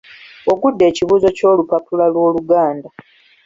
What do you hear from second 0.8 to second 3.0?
ekibuuzo ky’olupapula lw’Oluganda